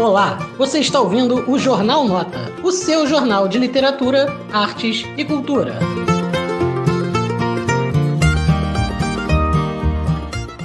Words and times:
Olá, 0.00 0.38
você 0.56 0.78
está 0.78 0.98
ouvindo 0.98 1.50
o 1.50 1.58
Jornal 1.58 2.06
Nota, 2.06 2.38
o 2.64 2.72
seu 2.72 3.06
jornal 3.06 3.46
de 3.46 3.58
literatura, 3.58 4.28
artes 4.50 5.04
e 5.14 5.26
cultura. 5.26 5.78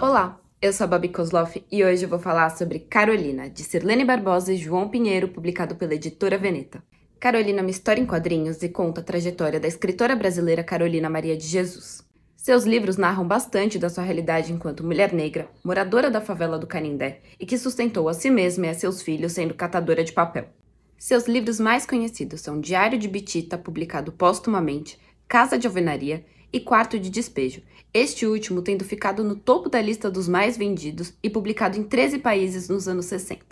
Olá, 0.00 0.40
eu 0.62 0.72
sou 0.72 0.84
a 0.84 0.88
Babi 0.88 1.10
Kozloff 1.10 1.62
e 1.70 1.84
hoje 1.84 2.04
eu 2.04 2.08
vou 2.08 2.18
falar 2.18 2.48
sobre 2.48 2.78
Carolina, 2.78 3.50
de 3.50 3.62
Sirlene 3.62 4.02
Barbosa 4.02 4.54
e 4.54 4.56
João 4.56 4.88
Pinheiro, 4.88 5.28
publicado 5.28 5.76
pela 5.76 5.92
editora 5.92 6.38
Veneta. 6.38 6.82
Carolina 7.20 7.58
é 7.58 7.62
uma 7.62 7.70
história 7.70 8.00
em 8.00 8.06
quadrinhos 8.06 8.62
e 8.62 8.70
conta 8.70 9.02
a 9.02 9.04
trajetória 9.04 9.60
da 9.60 9.68
escritora 9.68 10.16
brasileira 10.16 10.64
Carolina 10.64 11.10
Maria 11.10 11.36
de 11.36 11.46
Jesus. 11.46 12.07
Seus 12.48 12.64
livros 12.64 12.96
narram 12.96 13.28
bastante 13.28 13.78
da 13.78 13.90
sua 13.90 14.02
realidade 14.02 14.54
enquanto 14.54 14.82
mulher 14.82 15.12
negra, 15.12 15.50
moradora 15.62 16.10
da 16.10 16.18
favela 16.18 16.58
do 16.58 16.66
Canindé 16.66 17.20
e 17.38 17.44
que 17.44 17.58
sustentou 17.58 18.08
a 18.08 18.14
si 18.14 18.30
mesma 18.30 18.64
e 18.64 18.68
a 18.70 18.74
seus 18.74 19.02
filhos 19.02 19.32
sendo 19.32 19.52
catadora 19.52 20.02
de 20.02 20.14
papel. 20.14 20.48
Seus 20.96 21.28
livros 21.28 21.60
mais 21.60 21.84
conhecidos 21.84 22.40
são 22.40 22.58
Diário 22.58 22.98
de 22.98 23.06
Bitita, 23.06 23.58
publicado 23.58 24.12
póstumamente, 24.12 24.98
Casa 25.28 25.58
de 25.58 25.66
Alvenaria 25.66 26.24
e 26.50 26.58
Quarto 26.58 26.98
de 26.98 27.10
Despejo, 27.10 27.60
este 27.92 28.24
último 28.24 28.62
tendo 28.62 28.82
ficado 28.82 29.22
no 29.22 29.36
topo 29.36 29.68
da 29.68 29.82
lista 29.82 30.10
dos 30.10 30.26
mais 30.26 30.56
vendidos 30.56 31.12
e 31.22 31.28
publicado 31.28 31.78
em 31.78 31.82
13 31.82 32.18
países 32.20 32.66
nos 32.66 32.88
anos 32.88 33.04
60. 33.04 33.44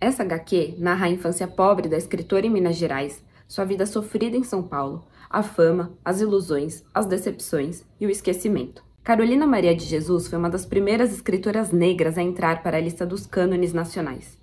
Essa 0.00 0.22
HQ 0.22 0.76
narra 0.78 1.08
a 1.08 1.10
infância 1.10 1.46
pobre 1.46 1.90
da 1.90 1.98
escritora 1.98 2.46
em 2.46 2.50
Minas 2.50 2.76
Gerais, 2.76 3.22
sua 3.46 3.64
vida 3.64 3.86
sofrida 3.86 4.36
em 4.36 4.44
São 4.44 4.62
Paulo, 4.62 5.04
a 5.28 5.42
fama, 5.42 5.92
as 6.04 6.20
ilusões, 6.20 6.84
as 6.92 7.06
decepções 7.06 7.84
e 8.00 8.06
o 8.06 8.10
esquecimento. 8.10 8.84
Carolina 9.02 9.46
Maria 9.46 9.74
de 9.74 9.84
Jesus 9.84 10.28
foi 10.28 10.38
uma 10.38 10.48
das 10.48 10.64
primeiras 10.64 11.12
escritoras 11.12 11.70
negras 11.70 12.16
a 12.16 12.22
entrar 12.22 12.62
para 12.62 12.78
a 12.78 12.80
lista 12.80 13.04
dos 13.04 13.26
cânones 13.26 13.72
nacionais. 13.72 14.38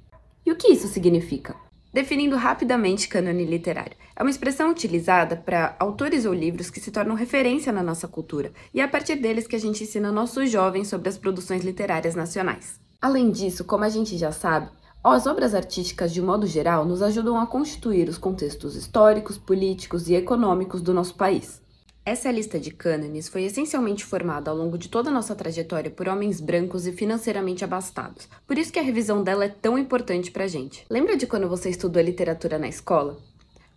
E 0.45 0.51
o 0.51 0.55
que 0.55 0.67
isso 0.67 0.87
significa? 0.87 1.55
Definindo 1.93 2.37
rapidamente 2.37 3.09
cânone 3.09 3.43
literário, 3.43 3.97
é 4.15 4.21
uma 4.21 4.29
expressão 4.29 4.71
utilizada 4.71 5.35
para 5.35 5.75
autores 5.77 6.25
ou 6.25 6.33
livros 6.33 6.69
que 6.69 6.79
se 6.79 6.91
tornam 6.91 7.15
referência 7.15 7.71
na 7.73 7.83
nossa 7.83 8.07
cultura, 8.07 8.51
e 8.73 8.79
é 8.79 8.83
a 8.83 8.87
partir 8.87 9.15
deles 9.15 9.45
que 9.45 9.55
a 9.55 9.59
gente 9.59 9.83
ensina 9.83 10.11
nossos 10.11 10.49
jovens 10.49 10.87
sobre 10.87 11.09
as 11.09 11.17
produções 11.17 11.65
literárias 11.65 12.15
nacionais. 12.15 12.79
Além 13.01 13.31
disso, 13.31 13.65
como 13.65 13.83
a 13.83 13.89
gente 13.89 14.17
já 14.17 14.31
sabe, 14.31 14.69
as 15.09 15.25
obras 15.25 15.55
artísticas, 15.55 16.13
de 16.13 16.21
modo 16.21 16.45
geral, 16.45 16.85
nos 16.85 17.01
ajudam 17.01 17.39
a 17.39 17.47
constituir 17.47 18.07
os 18.07 18.19
contextos 18.19 18.75
históricos, 18.75 19.35
políticos 19.35 20.07
e 20.07 20.13
econômicos 20.13 20.79
do 20.79 20.93
nosso 20.93 21.15
país. 21.15 21.59
Essa 22.05 22.31
lista 22.31 22.59
de 22.59 22.69
cânones 22.69 23.27
foi 23.27 23.43
essencialmente 23.43 24.05
formada 24.05 24.51
ao 24.51 24.57
longo 24.57 24.77
de 24.77 24.89
toda 24.89 25.09
a 25.09 25.13
nossa 25.13 25.35
trajetória 25.35 25.89
por 25.89 26.07
homens 26.07 26.39
brancos 26.39 26.85
e 26.85 26.91
financeiramente 26.91 27.63
abastados. 27.63 28.27
Por 28.45 28.59
isso 28.59 28.71
que 28.71 28.77
a 28.77 28.83
revisão 28.83 29.23
dela 29.23 29.45
é 29.45 29.49
tão 29.49 29.77
importante 29.77 30.29
pra 30.29 30.47
gente. 30.47 30.85
Lembra 30.89 31.17
de 31.17 31.25
quando 31.25 31.49
você 31.49 31.69
estudou 31.69 32.01
literatura 32.01 32.59
na 32.59 32.67
escola? 32.67 33.17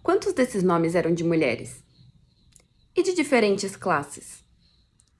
Quantos 0.02 0.34
desses 0.34 0.62
nomes 0.62 0.94
eram 0.94 1.14
de 1.14 1.24
mulheres? 1.24 1.82
E 2.94 3.02
de 3.02 3.14
diferentes 3.14 3.76
classes? 3.76 4.44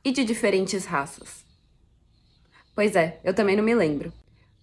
E 0.05 0.13
de 0.13 0.23
diferentes 0.23 0.85
raças? 0.85 1.45
Pois 2.75 2.95
é, 2.95 3.21
eu 3.25 3.33
também 3.33 3.57
não 3.57 3.65
me 3.65 3.75
lembro. 3.75 4.13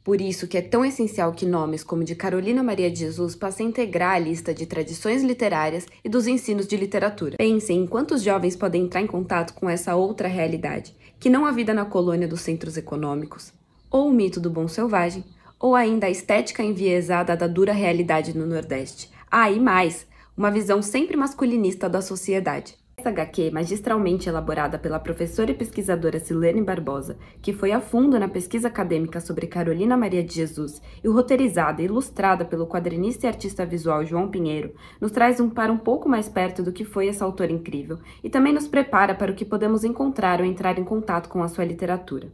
Por 0.03 0.19
isso 0.19 0.47
que 0.47 0.57
é 0.57 0.61
tão 0.61 0.83
essencial 0.83 1.31
que 1.31 1.45
nomes 1.45 1.83
como 1.83 2.03
de 2.03 2.16
Carolina 2.16 2.63
Maria 2.63 2.89
de 2.89 2.99
Jesus 2.99 3.35
passem 3.35 3.67
a 3.67 3.69
integrar 3.69 4.16
a 4.16 4.19
lista 4.19 4.52
de 4.52 4.66
tradições 4.66 5.21
literárias 5.21 5.85
e 6.03 6.09
dos 6.09 6.25
ensinos 6.25 6.66
de 6.66 6.75
literatura. 6.75 7.38
Pensem 7.38 7.83
em 7.83 7.88
quantos 7.88 8.23
jovens 8.23 8.55
podem 8.55 8.85
entrar 8.85 9.02
em 9.02 9.07
contato 9.07 9.53
com 9.53 9.69
essa 9.69 9.95
outra 9.95 10.27
realidade, 10.27 10.95
que 11.19 11.29
não 11.29 11.45
a 11.45 11.52
vida 11.52 11.72
na 11.72 11.85
colônia 11.85 12.27
dos 12.27 12.41
centros 12.41 12.77
econômicos, 12.77 13.53
ou 13.91 14.07
o 14.07 14.13
mito 14.13 14.39
do 14.39 14.49
bom 14.49 14.67
selvagem, 14.67 15.23
ou 15.59 15.75
ainda 15.75 16.07
a 16.07 16.09
estética 16.09 16.63
enviesada 16.63 17.38
da 17.38 17.45
dura 17.45 17.72
realidade 17.72 18.35
no 18.35 18.47
Nordeste. 18.47 19.11
Ah, 19.29 19.52
e 19.52 19.59
mais, 19.59 20.07
uma 20.35 20.49
visão 20.49 20.81
sempre 20.81 21.16
masculinista 21.16 21.88
da 21.88 22.02
sociedade. 22.02 22.80
Essa 23.02 23.09
HQ, 23.09 23.49
magistralmente 23.49 24.29
elaborada 24.29 24.78
pela 24.78 25.00
professora 25.00 25.50
e 25.50 25.56
pesquisadora 25.56 26.19
Silene 26.19 26.62
Barbosa, 26.62 27.17
que 27.41 27.51
foi 27.51 27.72
a 27.72 27.81
fundo 27.81 28.19
na 28.19 28.28
pesquisa 28.28 28.67
acadêmica 28.67 29.19
sobre 29.19 29.47
Carolina 29.47 29.97
Maria 29.97 30.23
de 30.23 30.35
Jesus, 30.35 30.79
e 31.03 31.07
roteirizada 31.07 31.81
e 31.81 31.85
ilustrada 31.85 32.45
pelo 32.45 32.67
quadrinista 32.67 33.25
e 33.25 33.28
artista 33.28 33.66
visual 33.66 34.06
João 34.06 34.29
Pinheiro, 34.29 34.75
nos 35.00 35.09
traz 35.09 35.39
um 35.39 35.50
para 35.50 35.73
um 35.73 35.79
pouco 35.79 36.07
mais 36.07 36.29
perto 36.29 36.62
do 36.62 36.72
que 36.72 36.85
foi 36.85 37.07
essa 37.07 37.25
autora 37.25 37.51
incrível 37.51 37.97
e 38.23 38.29
também 38.29 38.53
nos 38.53 38.67
prepara 38.67 39.16
para 39.16 39.31
o 39.31 39.35
que 39.35 39.45
podemos 39.45 39.83
encontrar 39.83 40.39
ou 40.39 40.45
entrar 40.45 40.78
em 40.78 40.83
contato 40.83 41.28
com 41.28 41.41
a 41.41 41.47
sua 41.47 41.66
literatura. 41.66 42.31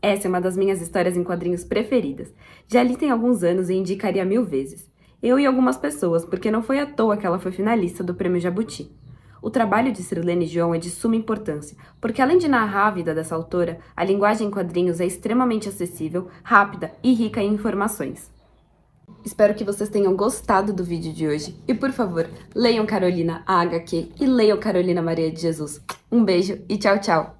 Essa 0.00 0.28
é 0.28 0.30
uma 0.30 0.40
das 0.40 0.56
minhas 0.56 0.80
histórias 0.80 1.16
em 1.16 1.24
quadrinhos 1.24 1.64
preferidas. 1.64 2.32
Já 2.68 2.84
li 2.84 2.96
tem 2.96 3.10
alguns 3.10 3.42
anos 3.42 3.68
e 3.68 3.74
indicaria 3.74 4.24
mil 4.24 4.44
vezes. 4.44 4.88
Eu 5.20 5.40
e 5.40 5.44
algumas 5.44 5.76
pessoas, 5.76 6.24
porque 6.24 6.52
não 6.52 6.62
foi 6.62 6.78
à 6.78 6.86
toa 6.86 7.16
que 7.16 7.26
ela 7.26 7.40
foi 7.40 7.50
finalista 7.50 8.04
do 8.04 8.14
Prêmio 8.14 8.40
Jabuti. 8.40 8.96
O 9.40 9.50
trabalho 9.50 9.92
de 9.92 10.02
Sirlene 10.02 10.46
João 10.46 10.74
é 10.74 10.78
de 10.78 10.90
suma 10.90 11.16
importância, 11.16 11.76
porque 12.00 12.20
além 12.20 12.38
de 12.38 12.48
narrar 12.48 12.88
a 12.88 12.90
vida 12.90 13.14
dessa 13.14 13.34
autora, 13.34 13.78
a 13.96 14.04
linguagem 14.04 14.48
em 14.48 14.50
quadrinhos 14.50 15.00
é 15.00 15.06
extremamente 15.06 15.68
acessível, 15.68 16.28
rápida 16.42 16.92
e 17.02 17.12
rica 17.14 17.42
em 17.42 17.54
informações. 17.54 18.30
Espero 19.24 19.54
que 19.54 19.64
vocês 19.64 19.88
tenham 19.88 20.16
gostado 20.16 20.72
do 20.72 20.84
vídeo 20.84 21.12
de 21.12 21.26
hoje 21.26 21.56
e, 21.66 21.74
por 21.74 21.92
favor, 21.92 22.28
leiam 22.54 22.86
Carolina 22.86 23.42
a 23.46 23.60
HQ 23.60 24.12
e 24.20 24.26
leiam 24.26 24.58
Carolina 24.58 25.02
Maria 25.02 25.30
de 25.30 25.40
Jesus. 25.40 25.80
Um 26.10 26.24
beijo 26.24 26.58
e 26.68 26.76
tchau, 26.76 26.98
tchau! 26.98 27.37